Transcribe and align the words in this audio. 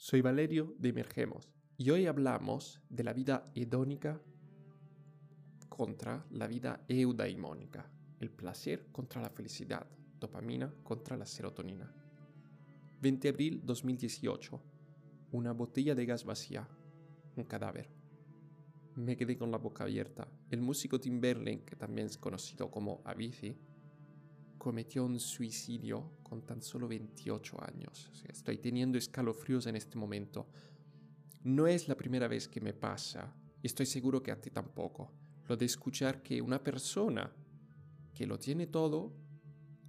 Soy 0.00 0.22
Valerio 0.22 0.76
de 0.78 0.90
Emergemos 0.90 1.50
y 1.76 1.90
hoy 1.90 2.06
hablamos 2.06 2.80
de 2.88 3.02
la 3.02 3.12
vida 3.12 3.50
hedónica 3.56 4.22
contra 5.68 6.24
la 6.30 6.46
vida 6.46 6.84
eudaimónica, 6.86 7.90
el 8.20 8.30
placer 8.30 8.86
contra 8.92 9.20
la 9.20 9.28
felicidad, 9.28 9.88
dopamina 10.20 10.72
contra 10.84 11.16
la 11.16 11.26
serotonina. 11.26 11.92
20 13.02 13.26
de 13.26 13.28
abril 13.28 13.60
2018. 13.64 14.60
Una 15.32 15.52
botella 15.52 15.96
de 15.96 16.06
gas 16.06 16.24
vacía. 16.24 16.68
Un 17.34 17.42
cadáver. 17.42 17.90
Me 18.94 19.16
quedé 19.16 19.36
con 19.36 19.50
la 19.50 19.58
boca 19.58 19.82
abierta. 19.82 20.28
El 20.48 20.60
músico 20.60 21.00
Timberlake, 21.00 21.64
que 21.64 21.76
también 21.76 22.06
es 22.06 22.18
conocido 22.18 22.70
como 22.70 23.02
Avicii, 23.04 23.56
cometió 24.58 25.04
un 25.04 25.18
suicidio 25.18 26.18
con 26.22 26.42
tan 26.42 26.60
solo 26.60 26.88
28 26.88 27.56
años. 27.64 28.10
estoy 28.28 28.58
teniendo 28.58 28.98
escalofríos 28.98 29.66
en 29.66 29.76
este 29.76 29.96
momento. 29.96 30.48
No 31.44 31.66
es 31.66 31.88
la 31.88 31.96
primera 31.96 32.28
vez 32.28 32.48
que 32.48 32.60
me 32.60 32.74
pasa, 32.74 33.32
y 33.62 33.66
estoy 33.66 33.86
seguro 33.86 34.22
que 34.22 34.32
a 34.32 34.40
ti 34.40 34.50
tampoco, 34.50 35.12
lo 35.48 35.56
de 35.56 35.64
escuchar 35.64 36.22
que 36.22 36.42
una 36.42 36.62
persona 36.62 37.32
que 38.12 38.26
lo 38.26 38.38
tiene 38.38 38.66
todo 38.66 39.12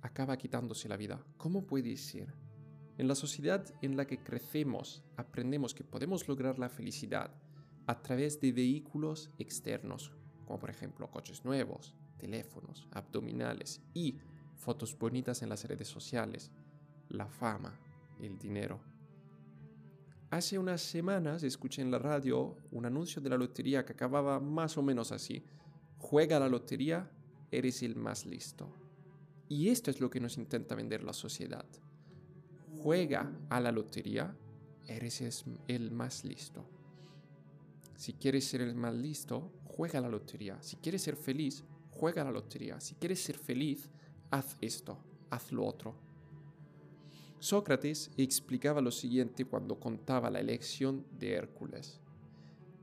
acaba 0.02 0.38
quitándose 0.38 0.88
la 0.88 0.95
vida. 0.95 1.22
¿Cómo 1.38 1.66
puede 1.66 1.97
ser? 1.97 2.33
En 2.97 3.08
la 3.08 3.16
sociedad 3.16 3.66
en 3.81 3.97
la 3.97 4.05
que 4.05 4.22
crecemos, 4.22 5.03
aprendemos 5.17 5.73
que 5.73 5.83
podemos 5.83 6.27
lograr 6.27 6.59
la 6.59 6.70
felicidad 6.70 7.31
a 7.88 8.02
través 8.02 8.39
de 8.39 8.52
vehículos 8.52 9.31
externos, 9.39 10.11
como 10.45 10.59
por 10.59 10.70
ejemplo 10.70 11.09
coches 11.09 11.44
nuevos, 11.44 11.95
teléfonos, 12.17 12.88
abdominales 12.91 13.81
y 13.94 14.20
fotos 14.59 14.98
bonitas 14.98 15.41
en 15.41 15.49
las 15.49 15.63
redes 15.66 15.88
sociales, 15.88 16.52
la 17.09 17.27
fama, 17.27 17.80
el 18.22 18.38
dinero. 18.38 18.80
Hace 20.30 20.59
unas 20.59 20.81
semanas 20.81 21.41
escuché 21.41 21.81
en 21.81 21.90
la 21.90 21.98
radio 21.98 22.55
un 22.72 22.86
anuncio 22.86 23.22
de 23.22 23.30
la 23.30 23.38
lotería 23.38 23.83
que 23.83 23.94
acababa 23.94 24.39
más 24.39 24.78
o 24.78 24.83
menos 24.83 25.11
así. 25.11 25.44
Juega 25.98 26.39
la 26.39 26.50
lotería, 26.50 27.09
eres 27.50 27.81
el 27.81 27.95
más 27.95 28.25
listo. 28.25 28.70
Y 29.48 29.70
esto 29.70 29.89
es 29.89 30.00
lo 30.00 30.09
que 30.11 30.20
nos 30.20 30.38
intenta 30.38 30.76
vender 30.76 31.03
la 31.03 31.14
sociedad. 31.14 31.66
Juega 32.83 33.31
a 33.50 33.59
la 33.59 33.72
lotería, 33.72 34.36
eres 34.88 35.23
el 35.67 35.89
más 35.89 36.23
listo. 36.23 36.64
Si 37.95 38.14
quieres 38.14 38.45
ser 38.48 38.61
el 38.61 38.76
más 38.76 38.94
listo, 38.94 39.52
juega 39.66 40.00
a 40.00 40.02
la 40.02 40.09
lotería. 40.09 40.61
Si 40.61 40.76
quieres 40.76 41.02
ser 41.02 41.16
feliz, 41.16 41.64
juega 41.89 42.22
a 42.22 42.26
la 42.26 42.31
lotería. 42.31 42.80
Si 42.80 42.95
quieres 42.95 43.22
ser 43.23 43.38
feliz, 43.38 43.89
haz 44.31 44.58
esto, 44.61 44.97
haz 45.30 45.52
lo 45.52 45.66
otro. 45.66 45.95
Sócrates 47.39 48.11
explicaba 48.17 48.81
lo 48.81 48.91
siguiente 48.91 49.45
cuando 49.45 49.80
contaba 49.80 50.30
la 50.30 50.39
elección 50.39 51.05
de 51.17 51.33
Hércules. 51.33 52.02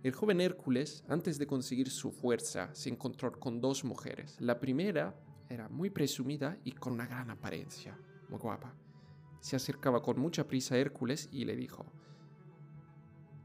El 0.03 0.13
joven 0.13 0.41
Hércules, 0.41 1.05
antes 1.09 1.39
de 1.39 1.47
conseguir 1.47 1.91
su 1.91 2.11
fuerza, 2.11 2.75
se 2.75 2.89
encontró 2.89 3.33
con 3.39 3.61
dos 3.61 3.85
mujeres. 3.85 4.37
La 4.41 4.61
primera 4.61 5.15
era 5.49 5.69
muy 5.69 5.91
presumida 5.91 6.59
y 6.65 6.73
con 6.73 6.95
una 6.95 7.07
gran 7.07 7.31
apariencia, 7.31 7.99
muy 8.29 8.39
guapa. 8.39 8.75
Se 9.41 9.57
acercaba 9.57 10.03
con 10.03 10.19
mucha 10.19 10.47
prisa 10.47 10.75
a 10.75 10.79
Hércules 10.79 11.29
y 11.33 11.45
le 11.45 11.57
dijo, 11.57 11.85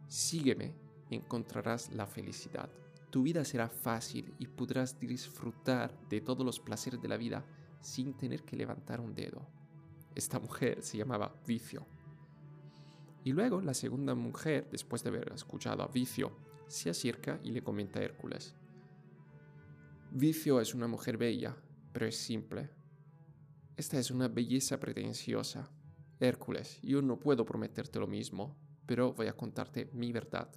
Sígueme 0.07 0.73
y 1.09 1.15
encontrarás 1.15 1.91
la 1.93 2.05
felicidad. 2.05 2.69
Tu 3.09 3.23
vida 3.23 3.43
será 3.43 3.67
fácil 3.67 4.33
y 4.39 4.47
podrás 4.47 4.99
disfrutar 4.99 5.97
de 6.09 6.21
todos 6.21 6.45
los 6.45 6.59
placeres 6.59 7.01
de 7.01 7.07
la 7.09 7.17
vida 7.17 7.45
sin 7.81 8.13
tener 8.13 8.43
que 8.43 8.55
levantar 8.55 9.01
un 9.01 9.13
dedo. 9.13 9.47
Esta 10.15 10.39
mujer 10.39 10.81
se 10.81 10.97
llamaba 10.97 11.35
Vicio. 11.45 11.85
Y 13.23 13.33
luego 13.33 13.61
la 13.61 13.73
segunda 13.73 14.15
mujer, 14.15 14.67
después 14.71 15.03
de 15.03 15.09
haber 15.09 15.31
escuchado 15.33 15.83
a 15.83 15.87
Vicio, 15.87 16.31
se 16.67 16.89
acerca 16.89 17.39
y 17.43 17.51
le 17.51 17.61
comenta 17.61 17.99
a 17.99 18.03
Hércules. 18.03 18.55
Vicio 20.11 20.59
es 20.59 20.73
una 20.73 20.87
mujer 20.87 21.17
bella, 21.17 21.55
pero 21.93 22.05
es 22.05 22.17
simple. 22.17 22.69
Esta 23.77 23.99
es 23.99 24.11
una 24.11 24.27
belleza 24.27 24.79
pretenciosa. 24.79 25.71
Hércules, 26.19 26.79
yo 26.81 27.01
no 27.01 27.19
puedo 27.19 27.45
prometerte 27.45 27.99
lo 27.99 28.07
mismo, 28.07 28.57
pero 28.85 29.13
voy 29.13 29.27
a 29.27 29.37
contarte 29.37 29.89
mi 29.93 30.11
verdad. 30.11 30.51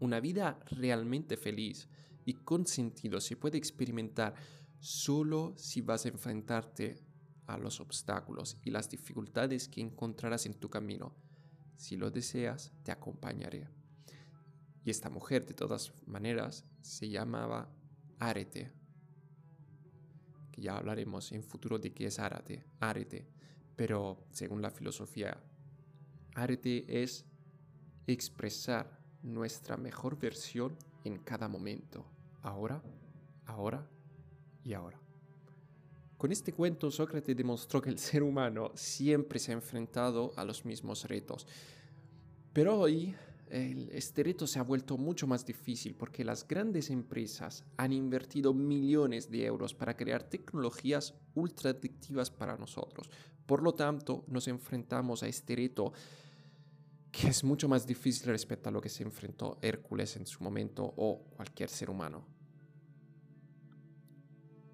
Una 0.00 0.20
vida 0.20 0.58
realmente 0.66 1.36
feliz 1.36 1.88
y 2.24 2.34
con 2.34 2.66
sentido 2.66 3.20
se 3.20 3.36
puede 3.36 3.58
experimentar 3.58 4.34
solo 4.82 5.54
si 5.56 5.80
vas 5.80 6.04
a 6.04 6.08
enfrentarte 6.08 6.98
a 7.46 7.56
los 7.56 7.78
obstáculos 7.80 8.58
y 8.64 8.70
las 8.70 8.90
dificultades 8.90 9.68
que 9.68 9.80
encontrarás 9.80 10.44
en 10.44 10.54
tu 10.54 10.68
camino. 10.68 11.14
Si 11.76 11.96
lo 11.96 12.10
deseas, 12.10 12.72
te 12.82 12.90
acompañaré. 12.90 13.68
Y 14.84 14.90
esta 14.90 15.08
mujer, 15.08 15.46
de 15.46 15.54
todas 15.54 15.92
maneras, 16.04 16.64
se 16.80 17.08
llamaba 17.08 17.70
Arete, 18.18 18.72
que 20.50 20.62
ya 20.62 20.76
hablaremos 20.76 21.30
en 21.30 21.44
futuro 21.44 21.78
de 21.78 21.92
qué 21.92 22.06
es 22.06 22.18
Arete, 22.18 22.64
Arete, 22.80 23.24
pero 23.76 24.26
según 24.32 24.62
la 24.62 24.70
filosofía, 24.70 25.40
Arete 26.34 27.02
es 27.02 27.24
expresar 28.08 28.98
nuestra 29.22 29.76
mejor 29.76 30.18
versión 30.18 30.76
en 31.04 31.18
cada 31.18 31.46
momento, 31.46 32.04
ahora, 32.42 32.82
ahora 33.46 33.88
y 34.64 34.72
ahora. 34.74 35.00
Con 36.16 36.30
este 36.30 36.52
cuento 36.52 36.90
Sócrates 36.90 37.36
demostró 37.36 37.82
que 37.82 37.90
el 37.90 37.98
ser 37.98 38.22
humano 38.22 38.70
siempre 38.74 39.38
se 39.38 39.52
ha 39.52 39.54
enfrentado 39.54 40.32
a 40.36 40.44
los 40.44 40.64
mismos 40.64 41.04
retos. 41.04 41.46
Pero 42.52 42.78
hoy 42.78 43.14
este 43.52 44.22
reto 44.22 44.46
se 44.46 44.58
ha 44.58 44.62
vuelto 44.62 44.96
mucho 44.96 45.26
más 45.26 45.44
difícil 45.44 45.94
porque 45.94 46.24
las 46.24 46.48
grandes 46.48 46.88
empresas 46.88 47.64
han 47.76 47.92
invertido 47.92 48.54
millones 48.54 49.30
de 49.30 49.44
euros 49.44 49.74
para 49.74 49.94
crear 49.94 50.22
tecnologías 50.22 51.14
ultra 51.34 51.70
adictivas 51.70 52.30
para 52.30 52.56
nosotros. 52.56 53.10
Por 53.44 53.62
lo 53.62 53.74
tanto, 53.74 54.24
nos 54.28 54.48
enfrentamos 54.48 55.22
a 55.22 55.28
este 55.28 55.56
reto 55.56 55.92
que 57.10 57.28
es 57.28 57.44
mucho 57.44 57.68
más 57.68 57.86
difícil 57.86 58.28
respecto 58.28 58.70
a 58.70 58.72
lo 58.72 58.80
que 58.80 58.88
se 58.88 59.02
enfrentó 59.02 59.58
Hércules 59.60 60.16
en 60.16 60.26
su 60.26 60.42
momento 60.42 60.94
o 60.96 61.22
cualquier 61.36 61.68
ser 61.68 61.90
humano. 61.90 62.24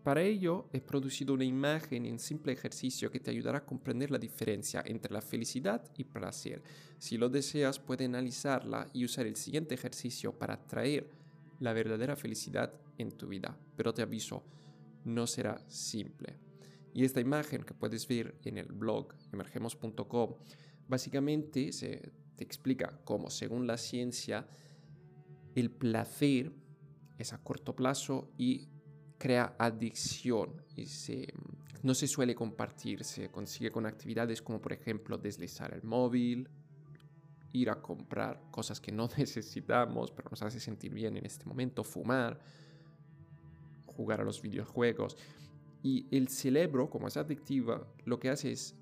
Para 0.08 0.22
ello 0.22 0.70
he 0.72 0.80
producido 0.80 1.34
una 1.34 1.44
imagen 1.44 2.06
y 2.06 2.10
un 2.10 2.18
simple 2.18 2.54
ejercicio 2.54 3.10
que 3.10 3.20
te 3.20 3.30
ayudará 3.30 3.58
a 3.58 3.66
comprender 3.66 4.10
la 4.10 4.16
diferencia 4.16 4.82
entre 4.86 5.12
la 5.12 5.20
felicidad 5.20 5.84
y 5.98 6.04
placer. 6.04 6.62
Si 6.96 7.18
lo 7.18 7.28
deseas, 7.28 7.78
puedes 7.78 8.08
analizarla 8.08 8.88
y 8.94 9.04
usar 9.04 9.26
el 9.26 9.36
siguiente 9.36 9.74
ejercicio 9.74 10.32
para 10.32 10.66
traer 10.66 11.10
la 11.60 11.74
verdadera 11.74 12.16
felicidad 12.16 12.72
en 12.96 13.12
tu 13.12 13.28
vida. 13.28 13.54
Pero 13.76 13.92
te 13.92 14.00
aviso, 14.00 14.42
no 15.04 15.26
será 15.26 15.62
simple. 15.68 16.38
Y 16.94 17.04
esta 17.04 17.20
imagen 17.20 17.62
que 17.62 17.74
puedes 17.74 18.08
ver 18.08 18.34
en 18.44 18.56
el 18.56 18.68
blog 18.68 19.08
emergemos.com 19.30 20.36
básicamente 20.88 21.70
se 21.70 22.12
te 22.34 22.44
explica 22.44 22.98
cómo, 23.04 23.28
según 23.28 23.66
la 23.66 23.76
ciencia, 23.76 24.48
el 25.54 25.70
placer 25.70 26.50
es 27.18 27.34
a 27.34 27.44
corto 27.44 27.76
plazo 27.76 28.32
y 28.38 28.68
crea 29.18 29.56
adicción 29.58 30.62
y 30.76 30.86
se, 30.86 31.26
no 31.82 31.94
se 31.94 32.06
suele 32.06 32.34
compartir, 32.34 33.04
se 33.04 33.30
consigue 33.30 33.70
con 33.70 33.84
actividades 33.84 34.40
como 34.40 34.60
por 34.60 34.72
ejemplo 34.72 35.18
deslizar 35.18 35.74
el 35.74 35.82
móvil, 35.82 36.48
ir 37.52 37.70
a 37.70 37.82
comprar 37.82 38.40
cosas 38.50 38.80
que 38.80 38.92
no 38.92 39.08
necesitamos 39.18 40.12
pero 40.12 40.30
nos 40.30 40.42
hace 40.42 40.60
sentir 40.60 40.94
bien 40.94 41.16
en 41.16 41.26
este 41.26 41.44
momento, 41.46 41.82
fumar, 41.84 42.38
jugar 43.86 44.20
a 44.20 44.24
los 44.24 44.40
videojuegos. 44.40 45.16
Y 45.82 46.06
el 46.16 46.28
cerebro, 46.28 46.90
como 46.90 47.08
es 47.08 47.16
adictiva, 47.16 47.86
lo 48.04 48.18
que 48.18 48.30
hace 48.30 48.52
es 48.52 48.74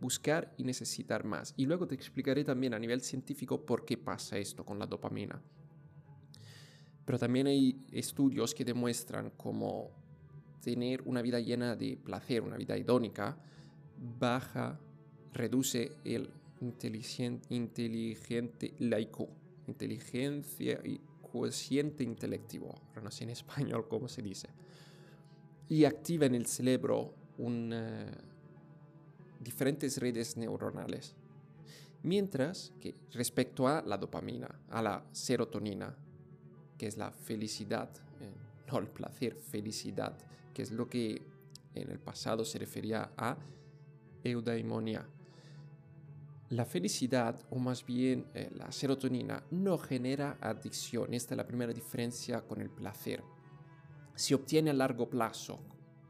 buscar 0.00 0.54
y 0.56 0.64
necesitar 0.64 1.24
más. 1.24 1.54
Y 1.56 1.66
luego 1.66 1.86
te 1.86 1.94
explicaré 1.94 2.44
también 2.44 2.74
a 2.74 2.78
nivel 2.78 3.00
científico 3.00 3.64
por 3.64 3.84
qué 3.84 3.96
pasa 3.96 4.38
esto 4.38 4.64
con 4.64 4.78
la 4.78 4.86
dopamina. 4.86 5.40
Pero 7.06 7.18
también 7.18 7.46
hay 7.46 7.86
estudios 7.92 8.54
que 8.54 8.64
demuestran 8.64 9.30
cómo 9.36 9.90
tener 10.60 11.00
una 11.06 11.22
vida 11.22 11.40
llena 11.40 11.76
de 11.76 11.96
placer, 11.96 12.42
una 12.42 12.56
vida 12.56 12.76
idónica, 12.76 13.38
baja, 14.18 14.78
reduce 15.32 15.92
el 16.04 16.28
inteligente, 16.60 17.54
inteligente 17.54 18.74
laico, 18.80 19.28
inteligencia 19.68 20.80
y 20.84 21.00
cociente 21.32 22.02
intelectivo, 22.02 22.74
no 23.02 23.10
sé 23.10 23.24
en 23.24 23.30
español 23.30 23.86
cómo 23.88 24.08
se 24.08 24.22
dice, 24.22 24.48
y 25.68 25.84
activa 25.84 26.26
en 26.26 26.34
el 26.34 26.46
cerebro 26.46 27.14
diferentes 29.40 29.98
redes 29.98 30.36
neuronales. 30.36 31.14
Mientras 32.02 32.72
que 32.80 32.94
respecto 33.12 33.68
a 33.68 33.82
la 33.82 33.96
dopamina, 33.96 34.60
a 34.70 34.82
la 34.82 35.04
serotonina, 35.12 35.94
que 36.76 36.86
es 36.86 36.96
la 36.96 37.10
felicidad, 37.10 37.90
eh, 38.20 38.32
no 38.70 38.78
el 38.78 38.88
placer, 38.88 39.34
felicidad, 39.34 40.16
que 40.52 40.62
es 40.62 40.70
lo 40.70 40.88
que 40.88 41.22
en 41.74 41.90
el 41.90 41.98
pasado 41.98 42.44
se 42.44 42.58
refería 42.58 43.12
a 43.16 43.36
eudaimonia. 44.24 45.06
La 46.50 46.64
felicidad, 46.64 47.38
o 47.50 47.58
más 47.58 47.84
bien 47.84 48.26
eh, 48.34 48.50
la 48.54 48.70
serotonina, 48.70 49.42
no 49.50 49.78
genera 49.78 50.38
adicción. 50.40 51.12
Esta 51.12 51.34
es 51.34 51.38
la 51.38 51.46
primera 51.46 51.72
diferencia 51.72 52.40
con 52.42 52.60
el 52.60 52.70
placer. 52.70 53.22
Se 54.14 54.34
obtiene 54.34 54.70
a 54.70 54.74
largo 54.74 55.10
plazo 55.10 55.58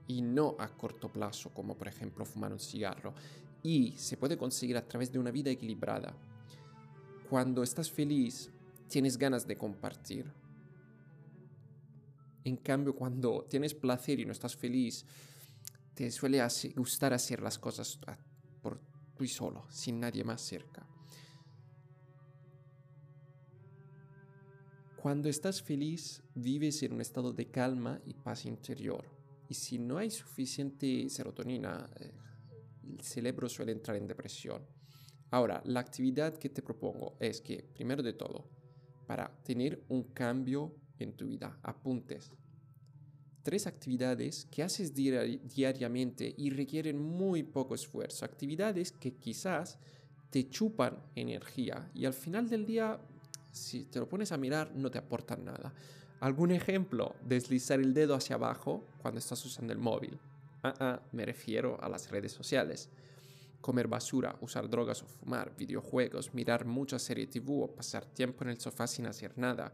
y 0.07 0.21
no 0.21 0.55
a 0.59 0.69
corto 0.69 1.11
plazo, 1.11 1.51
como 1.55 1.75
por 1.77 1.89
ejemplo 1.89 2.25
fumar 2.25 2.53
un 2.53 2.61
cigarro. 2.61 3.15
Y 3.63 3.93
se 3.93 4.17
puede 4.17 4.37
conseguir 4.37 4.77
a 4.77 4.87
través 4.87 5.11
de 5.11 5.19
una 5.19 5.31
vida 5.31 5.51
equilibrada. 5.51 6.15
Cuando 7.31 7.63
estás 7.63 7.91
feliz, 7.91 8.51
tienes 8.89 9.17
ganas 9.17 9.47
de 9.47 9.57
compartir. 9.57 10.31
En 12.47 12.59
cambio, 12.59 12.95
cuando 12.95 13.45
tienes 13.51 13.75
placer 13.75 14.21
y 14.21 14.25
no 14.25 14.31
estás 14.31 14.55
feliz, 14.55 15.05
te 15.95 16.09
suele 16.13 16.41
gustar 16.77 17.13
hacer 17.13 17.43
las 17.43 17.59
cosas 17.59 17.99
por 18.63 18.81
tú 19.17 19.25
y 19.25 19.27
solo, 19.27 19.67
sin 19.69 19.99
nadie 19.99 20.23
más 20.23 20.43
cerca. 20.43 20.87
Cuando 24.95 25.29
estás 25.29 25.61
feliz, 25.61 26.23
vives 26.37 26.85
en 26.85 26.93
un 26.93 27.01
estado 27.01 27.33
de 27.33 27.51
calma 27.51 28.01
y 28.07 28.15
paz 28.15 28.45
interior. 28.45 29.05
Y 29.49 29.55
si 29.55 29.81
no 29.81 29.99
hay 29.99 30.13
suficiente 30.13 31.11
serotonina, 31.11 31.91
eh, 31.99 32.13
el 32.85 33.01
cerebro 33.01 33.49
suele 33.49 33.73
entrar 33.73 33.97
en 33.97 34.07
depresión. 34.07 34.63
Ahora, 35.33 35.61
la 35.65 35.81
actividad 35.81 36.39
que 36.39 36.49
te 36.49 36.63
propongo 36.63 37.17
es 37.19 37.41
que, 37.41 37.65
primero 37.75 38.05
de 38.05 38.13
todo, 38.13 38.49
para 39.09 39.37
tener 39.43 39.83
un 39.89 40.05
cambio 40.05 40.86
en 40.99 41.13
tu 41.13 41.27
vida, 41.27 41.59
apuntes 41.63 42.33
tres 43.47 43.69
actividades 43.69 44.49
que 44.51 44.65
haces 44.65 44.93
diariamente 44.93 46.35
y 46.37 46.51
requieren 46.51 46.99
muy 47.01 47.45
poco 47.45 47.77
esfuerzo. 47.77 48.25
Actividades 48.25 48.91
que 48.91 49.15
quizás 49.15 49.79
te 50.31 50.51
chupan 50.51 50.99
energía 51.15 51.89
y 51.95 52.07
al 52.07 52.13
final 52.13 52.49
del 52.49 52.67
día, 52.67 52.99
si 53.53 53.85
te 53.85 54.01
lo 54.01 54.09
pones 54.09 54.33
a 54.33 54.37
mirar, 54.37 54.75
no 54.75 54.91
te 54.91 54.99
aportan 54.99 55.45
nada. 55.45 55.73
¿Algún 56.19 56.51
ejemplo? 56.51 57.15
Deslizar 57.25 57.79
el 57.79 57.95
dedo 57.95 58.17
hacia 58.17 58.35
abajo 58.35 58.85
cuando 59.01 59.21
estás 59.21 59.45
usando 59.47 59.73
el 59.73 59.79
móvil. 59.79 60.19
Ah, 60.65 60.75
ah, 60.81 61.03
me 61.13 61.25
refiero 61.25 61.81
a 61.81 61.89
las 61.89 62.11
redes 62.11 62.33
sociales. 62.33 62.89
Comer 63.61 63.87
basura, 63.87 64.35
usar 64.41 64.69
drogas 64.69 65.05
o 65.05 65.07
fumar, 65.07 65.55
videojuegos, 65.57 66.35
mirar 66.35 66.65
mucha 66.65 66.99
serie 66.99 67.29
TV 67.29 67.47
o 67.49 67.69
pasar 67.69 68.07
tiempo 68.07 68.43
en 68.43 68.51
el 68.51 68.59
sofá 68.59 68.89
sin 68.89 69.07
hacer 69.07 69.39
nada 69.39 69.73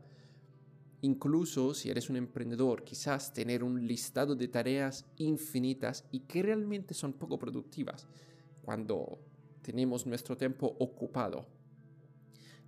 Incluso 1.02 1.74
si 1.74 1.90
eres 1.90 2.08
un 2.10 2.16
emprendedor, 2.16 2.84
quizás 2.84 3.32
tener 3.32 3.64
un 3.64 3.86
listado 3.86 4.36
de 4.36 4.48
tareas 4.48 5.04
infinitas 5.16 6.04
y 6.12 6.20
que 6.20 6.42
realmente 6.42 6.94
son 6.94 7.12
poco 7.12 7.38
productivas 7.38 8.06
cuando 8.64 9.18
tenemos 9.62 10.06
nuestro 10.06 10.36
tiempo 10.36 10.76
ocupado. 10.78 11.44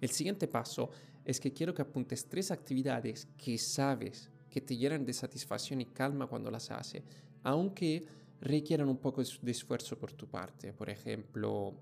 El 0.00 0.10
siguiente 0.10 0.48
paso 0.48 0.90
es 1.24 1.38
que 1.38 1.52
quiero 1.52 1.74
que 1.74 1.82
apuntes 1.82 2.28
tres 2.28 2.50
actividades 2.50 3.28
que 3.38 3.56
sabes 3.56 4.30
que 4.50 4.60
te 4.60 4.76
llenan 4.76 5.04
de 5.04 5.12
satisfacción 5.12 5.80
y 5.80 5.86
calma 5.86 6.26
cuando 6.26 6.50
las 6.50 6.70
haces, 6.72 7.02
aunque 7.44 8.04
requieran 8.40 8.88
un 8.88 8.98
poco 8.98 9.22
de 9.22 9.50
esfuerzo 9.50 9.96
por 9.96 10.12
tu 10.12 10.26
parte. 10.26 10.72
Por 10.72 10.90
ejemplo, 10.90 11.74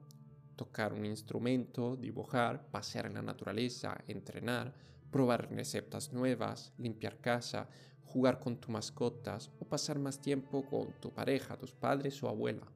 tocar 0.55 0.93
un 0.93 1.05
instrumento, 1.07 1.97
dibujar, 1.97 2.67
pasear 2.71 3.07
en 3.07 3.15
la 3.15 3.23
naturaleza, 3.23 3.99
entrenar, 4.07 4.73
probar 5.13 5.49
recetas 5.53 6.13
nuevas, 6.13 6.73
limpiar 6.79 7.21
casa, 7.21 7.69
jugar 8.07 8.41
con 8.41 8.57
tus 8.57 8.71
mascotas 8.71 9.51
o 9.61 9.65
pasar 9.65 9.99
más 9.99 10.21
tiempo 10.21 10.65
con 10.65 10.93
tu 11.01 11.11
pareja, 11.11 11.57
tus 11.57 11.73
padres 11.73 12.21
o 12.23 12.29
abuela. 12.29 12.67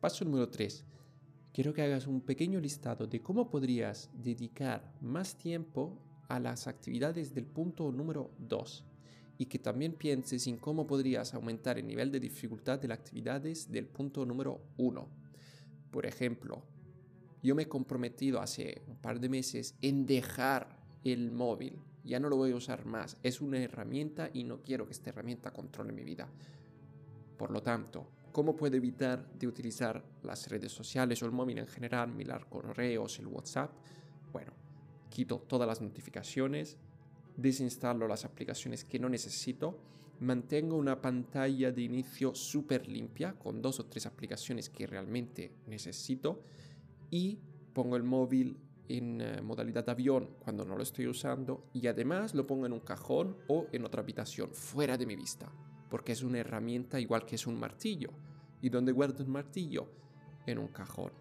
Paso 0.00 0.24
número 0.24 0.48
3. 0.48 0.84
Quiero 1.52 1.72
que 1.72 1.82
hagas 1.82 2.06
un 2.06 2.20
pequeño 2.20 2.60
listado 2.60 3.06
de 3.06 3.20
cómo 3.20 3.50
podrías 3.50 4.10
dedicar 4.14 4.94
más 5.00 5.36
tiempo 5.36 5.98
a 6.28 6.38
las 6.38 6.68
actividades 6.68 7.34
del 7.34 7.46
punto 7.46 7.90
número 7.90 8.30
2 8.38 8.84
y 9.38 9.46
que 9.46 9.58
también 9.58 9.94
pienses 9.94 10.46
en 10.46 10.58
cómo 10.58 10.86
podrías 10.86 11.32
aumentar 11.34 11.78
el 11.78 11.86
nivel 11.86 12.12
de 12.12 12.20
dificultad 12.20 12.78
de 12.78 12.88
las 12.88 12.98
actividades 12.98 13.70
del 13.70 13.86
punto 13.86 14.26
número 14.26 14.60
1. 14.76 15.08
Por 15.90 16.06
ejemplo, 16.06 16.62
yo 17.42 17.54
me 17.54 17.62
he 17.62 17.68
comprometido 17.68 18.40
hace 18.40 18.82
un 18.86 18.96
par 18.96 19.20
de 19.20 19.28
meses 19.28 19.74
en 19.80 20.06
dejar 20.06 20.77
el 21.12 21.30
móvil. 21.30 21.78
Ya 22.04 22.20
no 22.20 22.28
lo 22.28 22.36
voy 22.36 22.52
a 22.52 22.56
usar 22.56 22.86
más. 22.86 23.16
Es 23.22 23.40
una 23.40 23.58
herramienta 23.58 24.30
y 24.32 24.44
no 24.44 24.62
quiero 24.62 24.86
que 24.86 24.92
esta 24.92 25.10
herramienta 25.10 25.52
controle 25.52 25.92
mi 25.92 26.04
vida. 26.04 26.28
Por 27.36 27.50
lo 27.50 27.62
tanto, 27.62 28.08
¿cómo 28.32 28.56
puedo 28.56 28.76
evitar 28.76 29.32
de 29.32 29.46
utilizar 29.46 30.02
las 30.22 30.48
redes 30.48 30.72
sociales 30.72 31.22
o 31.22 31.26
el 31.26 31.32
móvil 31.32 31.58
en 31.58 31.66
general, 31.66 32.12
mirar 32.12 32.48
correos, 32.48 33.18
el 33.18 33.26
WhatsApp? 33.26 33.70
Bueno, 34.32 34.52
quito 35.10 35.38
todas 35.46 35.68
las 35.68 35.80
notificaciones, 35.80 36.76
desinstalo 37.36 38.08
las 38.08 38.24
aplicaciones 38.24 38.84
que 38.84 38.98
no 38.98 39.08
necesito, 39.08 39.78
mantengo 40.20 40.76
una 40.76 41.00
pantalla 41.00 41.70
de 41.70 41.82
inicio 41.82 42.34
súper 42.34 42.88
limpia 42.88 43.34
con 43.34 43.62
dos 43.62 43.78
o 43.80 43.86
tres 43.86 44.06
aplicaciones 44.06 44.68
que 44.68 44.86
realmente 44.86 45.52
necesito 45.66 46.42
y 47.10 47.38
pongo 47.72 47.96
el 47.96 48.02
móvil 48.02 48.56
en 48.88 49.20
eh, 49.20 49.40
modalidad 49.42 49.88
avión 49.88 50.30
cuando 50.38 50.64
no 50.64 50.76
lo 50.76 50.82
estoy 50.82 51.06
usando 51.06 51.64
y 51.72 51.86
además 51.86 52.34
lo 52.34 52.46
pongo 52.46 52.66
en 52.66 52.72
un 52.72 52.80
cajón 52.80 53.36
o 53.48 53.66
en 53.72 53.84
otra 53.84 54.02
habitación 54.02 54.50
fuera 54.50 54.96
de 54.96 55.06
mi 55.06 55.16
vista 55.16 55.50
porque 55.88 56.12
es 56.12 56.22
una 56.22 56.38
herramienta 56.38 57.00
igual 57.00 57.24
que 57.24 57.36
es 57.36 57.46
un 57.46 57.58
martillo. 57.58 58.10
Y 58.60 58.70
donde 58.70 58.92
guardo 58.92 59.24
un 59.24 59.30
martillo 59.30 59.86
en 60.46 60.58
un 60.58 60.68
cajón 60.68 61.12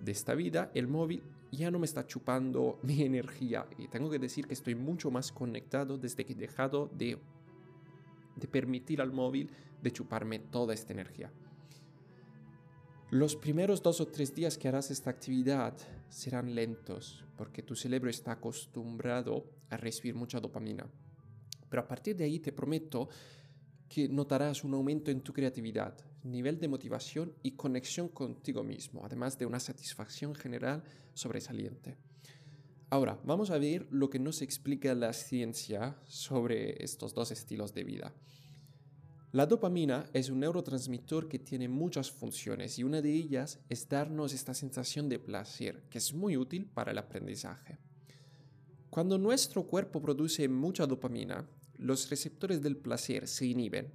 de 0.00 0.12
esta 0.12 0.34
vida 0.34 0.70
el 0.74 0.86
móvil 0.86 1.22
ya 1.50 1.70
no 1.70 1.80
me 1.80 1.86
está 1.86 2.06
chupando 2.06 2.78
mi 2.84 3.02
energía 3.02 3.66
y 3.78 3.88
tengo 3.88 4.10
que 4.10 4.18
decir 4.18 4.46
que 4.46 4.54
estoy 4.54 4.74
mucho 4.74 5.10
más 5.10 5.32
conectado 5.32 5.98
desde 5.98 6.24
que 6.24 6.34
he 6.34 6.36
dejado 6.36 6.88
de, 6.96 7.18
de 8.36 8.48
permitir 8.48 9.00
al 9.00 9.12
móvil 9.12 9.50
de 9.82 9.90
chuparme 9.90 10.38
toda 10.38 10.72
esta 10.72 10.92
energía 10.92 11.32
los 13.10 13.36
primeros 13.36 13.82
dos 13.82 14.00
o 14.00 14.08
tres 14.08 14.34
días 14.34 14.58
que 14.58 14.68
harás 14.68 14.90
esta 14.90 15.08
actividad 15.08 15.74
serán 16.10 16.54
lentos 16.54 17.24
porque 17.36 17.62
tu 17.62 17.74
cerebro 17.74 18.10
está 18.10 18.32
acostumbrado 18.32 19.46
a 19.70 19.78
recibir 19.78 20.14
mucha 20.14 20.40
dopamina. 20.40 20.86
Pero 21.70 21.82
a 21.82 21.88
partir 21.88 22.16
de 22.16 22.24
ahí 22.24 22.38
te 22.38 22.52
prometo 22.52 23.08
que 23.88 24.08
notarás 24.08 24.62
un 24.62 24.74
aumento 24.74 25.10
en 25.10 25.22
tu 25.22 25.32
creatividad, 25.32 25.96
nivel 26.22 26.58
de 26.58 26.68
motivación 26.68 27.32
y 27.42 27.52
conexión 27.52 28.08
contigo 28.08 28.62
mismo, 28.62 29.02
además 29.04 29.38
de 29.38 29.46
una 29.46 29.60
satisfacción 29.60 30.34
general 30.34 30.82
sobresaliente. 31.14 31.96
Ahora, 32.90 33.18
vamos 33.24 33.50
a 33.50 33.58
ver 33.58 33.86
lo 33.90 34.10
que 34.10 34.18
nos 34.18 34.42
explica 34.42 34.94
la 34.94 35.12
ciencia 35.12 35.96
sobre 36.06 36.82
estos 36.84 37.14
dos 37.14 37.30
estilos 37.30 37.72
de 37.72 37.84
vida. 37.84 38.14
La 39.32 39.44
dopamina 39.44 40.08
es 40.14 40.30
un 40.30 40.40
neurotransmisor 40.40 41.28
que 41.28 41.38
tiene 41.38 41.68
muchas 41.68 42.10
funciones 42.10 42.78
y 42.78 42.84
una 42.84 43.02
de 43.02 43.12
ellas 43.12 43.58
es 43.68 43.86
darnos 43.86 44.32
esta 44.32 44.54
sensación 44.54 45.08
de 45.10 45.18
placer, 45.18 45.82
que 45.90 45.98
es 45.98 46.14
muy 46.14 46.38
útil 46.38 46.64
para 46.64 46.92
el 46.92 46.98
aprendizaje. 46.98 47.76
Cuando 48.88 49.18
nuestro 49.18 49.64
cuerpo 49.64 50.00
produce 50.00 50.48
mucha 50.48 50.86
dopamina, 50.86 51.46
los 51.76 52.08
receptores 52.08 52.62
del 52.62 52.78
placer 52.78 53.28
se 53.28 53.46
inhiben 53.46 53.92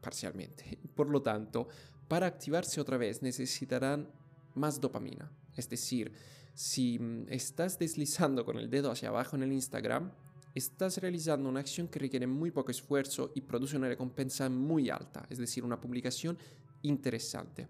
parcialmente. 0.00 0.78
Por 0.96 1.08
lo 1.08 1.22
tanto, 1.22 1.68
para 2.08 2.26
activarse 2.26 2.80
otra 2.80 2.96
vez 2.96 3.22
necesitarán 3.22 4.08
más 4.54 4.80
dopamina. 4.80 5.30
Es 5.56 5.68
decir, 5.68 6.12
si 6.54 6.98
mm, 6.98 7.26
estás 7.28 7.78
deslizando 7.78 8.44
con 8.44 8.58
el 8.58 8.68
dedo 8.68 8.90
hacia 8.90 9.10
abajo 9.10 9.36
en 9.36 9.44
el 9.44 9.52
Instagram, 9.52 10.12
estás 10.54 10.98
realizando 10.98 11.48
una 11.48 11.60
acción 11.60 11.88
que 11.88 11.98
requiere 11.98 12.26
muy 12.26 12.50
poco 12.50 12.70
esfuerzo 12.70 13.32
y 13.34 13.40
produce 13.40 13.76
una 13.76 13.88
recompensa 13.88 14.48
muy 14.48 14.90
alta, 14.90 15.26
es 15.30 15.38
decir, 15.38 15.64
una 15.64 15.80
publicación 15.80 16.38
interesante. 16.82 17.68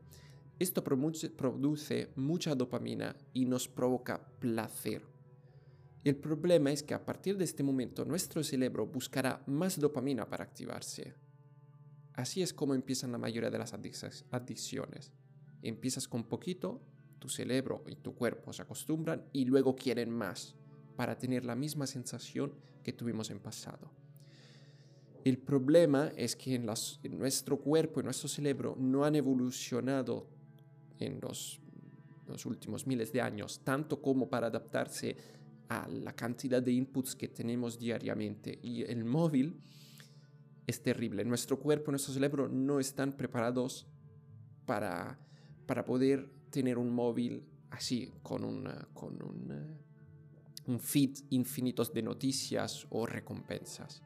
Esto 0.59 0.83
produce 0.85 2.11
mucha 2.17 2.55
dopamina 2.55 3.17
y 3.33 3.45
nos 3.45 3.69
provoca 3.69 4.25
placer. 4.39 5.03
El 6.05 6.17
problema 6.17 6.73
es 6.73 6.83
que 6.83 6.95
a 6.95 7.05
partir 7.05 7.37
de 7.37 7.45
este 7.45 7.62
momento 7.62 8.05
nuestro 8.05 8.43
cerebro 8.43 8.87
buscará 8.87 9.43
más 9.47 9.79
dopamina 9.79 10.29
para 10.29 10.45
activarse. 10.45 11.15
Así 12.15 12.43
es 12.43 12.53
como 12.53 12.75
empiezan 12.75 13.12
la 13.12 13.19
mayoría 13.19 13.51
de 13.51 13.59
las 13.59 13.73
adicciones. 13.73 15.12
Empiezas 15.62 16.09
con 16.09 16.25
poquito, 16.25 16.83
tu 17.19 17.29
cerebro 17.29 17.85
y 17.87 17.97
tu 17.97 18.15
cuerpo 18.15 18.53
se 18.53 18.62
acostumbran 18.62 19.25
y 19.33 19.45
luego 19.45 19.77
quieren 19.77 20.11
más 20.11 20.57
para 20.97 21.19
tener 21.19 21.45
la 21.45 21.55
misma 21.55 21.87
sensación 21.87 22.53
que 22.83 22.93
tuvimos 22.93 23.31
en 23.31 23.39
pasado. 23.39 23.91
El 25.25 25.39
problema 25.39 26.11
es 26.17 26.35
que 26.35 26.55
en, 26.57 26.67
nuestro 27.17 27.59
cuerpo 27.59 28.01
y 28.01 28.03
nuestro 28.03 28.29
cerebro 28.29 28.77
no 28.79 29.05
han 29.05 29.15
evolucionado 29.15 30.27
en 30.99 31.21
los, 31.21 31.61
últimos 32.45 32.87
miles 32.87 33.13
de 33.13 33.21
años, 33.21 33.61
tanto 33.63 34.01
como 34.01 34.29
para 34.29 34.47
adaptarse 34.47 35.15
a 35.69 35.87
la 35.89 36.15
cantidad 36.15 36.63
de 36.63 36.73
inputs 36.73 37.15
que 37.15 37.29
tenemos 37.29 37.79
diariamente. 37.79 38.59
Y 38.63 38.83
el 38.83 39.05
móvil 39.05 39.61
es 40.67 40.83
terrible. 40.83 41.25
Nuestro 41.25 41.59
cuerpo 41.59 41.91
y 41.91 41.93
nuestro 41.93 42.15
cerebro 42.15 42.49
no 42.49 42.81
están 42.81 43.13
preparados 43.13 43.87
para, 44.65 45.19
para 45.67 45.85
poder 45.85 46.31
tener 46.51 46.79
un 46.79 46.91
móvil 46.91 47.45
así, 47.71 48.13
con 48.23 48.45
un, 48.45 48.69
con 48.95 49.23
un, 49.23 49.79
un 50.66 50.78
feed 50.78 51.19
infinitos 51.31 51.92
de 51.92 52.02
noticias 52.02 52.87
o 52.90 53.07
recompensas. 53.07 54.02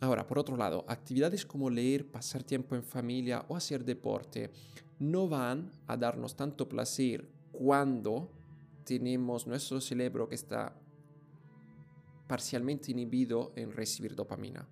Ahora, 0.00 0.26
por 0.26 0.38
otro 0.38 0.56
lado, 0.56 0.84
actividades 0.88 1.46
como 1.46 1.70
leer, 1.70 2.06
pasar 2.06 2.42
tiempo 2.42 2.76
en 2.76 2.82
familia 2.82 3.44
o 3.48 3.56
hacer 3.56 3.84
deporte 3.84 4.50
no 4.98 5.28
van 5.28 5.72
a 5.86 5.96
darnos 5.96 6.36
tanto 6.36 6.68
placer 6.68 7.28
cuando 7.52 8.30
tenemos 8.84 9.46
nuestro 9.46 9.80
cerebro 9.80 10.28
que 10.28 10.34
está 10.34 10.74
parcialmente 12.26 12.90
inhibido 12.92 13.52
en 13.56 13.72
recibir 13.72 14.14
dopamina. 14.14 14.68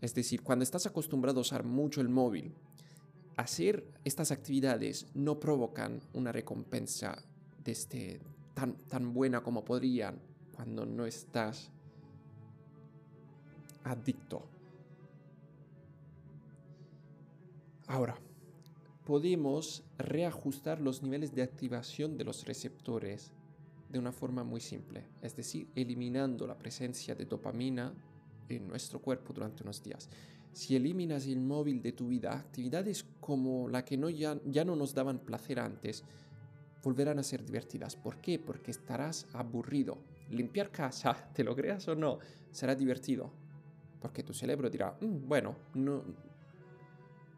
Es 0.00 0.14
decir, 0.14 0.42
cuando 0.42 0.62
estás 0.62 0.86
acostumbrado 0.86 1.40
a 1.40 1.42
usar 1.42 1.64
mucho 1.64 2.00
el 2.00 2.08
móvil, 2.08 2.54
hacer 3.36 3.86
estas 4.04 4.30
actividades 4.30 5.06
no 5.14 5.40
provocan 5.40 6.00
una 6.12 6.30
recompensa 6.30 7.22
de 7.64 7.72
este, 7.72 8.20
tan, 8.54 8.74
tan 8.88 9.12
buena 9.12 9.42
como 9.42 9.64
podrían 9.64 10.18
cuando 10.54 10.86
no 10.86 11.04
estás 11.04 11.70
adicto. 13.84 14.42
Ahora, 17.86 18.16
podemos 19.04 19.84
reajustar 19.98 20.80
los 20.80 21.02
niveles 21.02 21.34
de 21.34 21.42
activación 21.42 22.16
de 22.16 22.24
los 22.24 22.46
receptores 22.46 23.32
de 23.90 23.98
una 23.98 24.12
forma 24.12 24.42
muy 24.42 24.60
simple, 24.60 25.04
es 25.20 25.36
decir, 25.36 25.68
eliminando 25.74 26.46
la 26.46 26.58
presencia 26.58 27.14
de 27.14 27.26
dopamina 27.26 27.92
en 28.48 28.66
nuestro 28.66 29.00
cuerpo 29.00 29.32
durante 29.32 29.62
unos 29.62 29.82
días. 29.82 30.08
Si 30.52 30.74
eliminas 30.74 31.26
el 31.26 31.40
móvil 31.40 31.82
de 31.82 31.92
tu 31.92 32.08
vida, 32.08 32.32
actividades 32.32 33.04
como 33.20 33.68
la 33.68 33.84
que 33.84 33.96
no 33.96 34.08
ya, 34.08 34.40
ya 34.46 34.64
no 34.64 34.76
nos 34.76 34.94
daban 34.94 35.18
placer 35.18 35.60
antes, 35.60 36.04
volverán 36.84 37.18
a 37.18 37.22
ser 37.22 37.44
divertidas. 37.44 37.96
¿Por 37.96 38.18
qué? 38.20 38.38
Porque 38.38 38.70
estarás 38.70 39.26
aburrido. 39.32 39.98
Limpiar 40.30 40.70
casa, 40.70 41.30
te 41.34 41.42
lo 41.42 41.56
creas 41.56 41.88
o 41.88 41.94
no, 41.94 42.18
será 42.50 42.74
divertido. 42.74 43.32
Porque 44.00 44.22
tu 44.22 44.34
cerebro 44.34 44.68
dirá, 44.68 44.96
mm, 45.00 45.26
bueno, 45.26 45.56
no, 45.74 46.02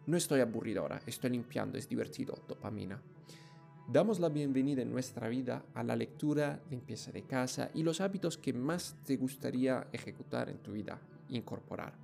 no 0.07 0.17
estoy 0.17 0.41
aburrido 0.41 0.83
ahora, 0.83 1.01
estoy 1.07 1.31
limpiando, 1.31 1.79
es 1.79 1.89
divertido, 1.89 2.43
dopamina. 2.47 3.01
Damos 3.89 4.19
la 4.19 4.29
bienvenida 4.29 4.83
en 4.83 4.91
nuestra 4.91 5.29
vida 5.29 5.65
a 5.75 5.85
la 5.85 5.95
lectura, 5.95 6.61
limpieza 6.71 7.13
de 7.13 7.23
casa 7.23 7.71
y 7.73 7.85
los 7.85 8.01
hábitos 8.01 8.37
que 8.37 8.53
más 8.53 8.97
te 9.05 9.17
gustaría 9.17 9.87
ejecutar 9.93 10.49
en 10.49 10.59
tu 10.59 10.73
vida, 10.73 11.01
incorporar. 11.29 11.95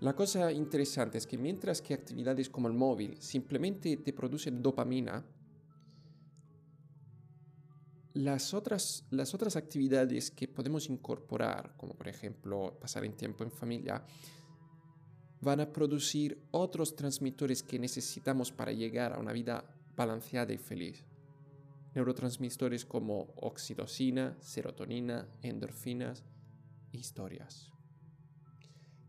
La 0.00 0.14
cosa 0.14 0.52
interesante 0.52 1.18
es 1.18 1.26
que 1.26 1.36
mientras 1.36 1.82
que 1.82 1.92
actividades 1.92 2.48
como 2.48 2.68
el 2.68 2.74
móvil 2.74 3.20
simplemente 3.20 3.96
te 3.96 4.12
producen 4.12 4.62
dopamina, 4.62 5.24
las 8.14 8.54
otras, 8.54 9.04
las 9.10 9.34
otras 9.34 9.56
actividades 9.56 10.30
que 10.30 10.48
podemos 10.48 10.88
incorporar, 10.88 11.74
como 11.76 11.94
por 11.94 12.08
ejemplo 12.08 12.76
pasar 12.80 13.04
en 13.04 13.12
tiempo 13.12 13.44
en 13.44 13.50
familia, 13.50 14.04
van 15.40 15.60
a 15.60 15.72
producir 15.72 16.38
otros 16.50 16.96
transmisores 16.96 17.62
que 17.62 17.78
necesitamos 17.78 18.52
para 18.52 18.72
llegar 18.72 19.12
a 19.12 19.18
una 19.18 19.32
vida 19.32 19.64
balanceada 19.96 20.52
y 20.52 20.58
feliz. 20.58 21.04
Neurotransmisores 21.94 22.84
como 22.84 23.32
oxitocina, 23.36 24.36
serotonina, 24.40 25.26
endorfinas 25.42 26.24
e 26.92 26.98
historias. 26.98 27.70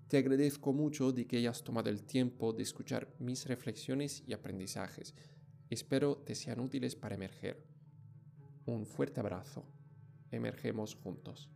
Te 0.07 0.17
agradezco 0.17 0.73
mucho 0.73 1.11
de 1.11 1.25
que 1.25 1.37
hayas 1.37 1.63
tomado 1.63 1.89
el 1.89 2.03
tiempo 2.03 2.53
de 2.53 2.63
escuchar 2.63 3.07
mis 3.19 3.45
reflexiones 3.45 4.23
y 4.27 4.33
aprendizajes. 4.33 5.13
Espero 5.69 6.17
te 6.17 6.35
sean 6.35 6.59
útiles 6.59 6.95
para 6.95 7.15
emerger. 7.15 7.70
Un 8.71 8.85
fuerte 8.85 9.19
abrazo. 9.19 9.65
Emergemos 10.31 10.95
juntos. 10.95 11.49